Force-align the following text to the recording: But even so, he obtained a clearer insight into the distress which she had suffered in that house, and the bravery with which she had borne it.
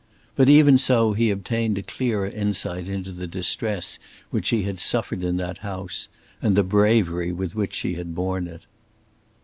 But 0.35 0.49
even 0.49 0.79
so, 0.79 1.13
he 1.13 1.29
obtained 1.29 1.77
a 1.77 1.83
clearer 1.83 2.25
insight 2.27 2.89
into 2.89 3.11
the 3.11 3.27
distress 3.27 3.99
which 4.31 4.47
she 4.47 4.63
had 4.63 4.79
suffered 4.79 5.23
in 5.23 5.37
that 5.37 5.59
house, 5.59 6.07
and 6.41 6.55
the 6.55 6.63
bravery 6.63 7.31
with 7.31 7.53
which 7.53 7.75
she 7.75 7.93
had 7.93 8.15
borne 8.15 8.47
it. 8.47 8.63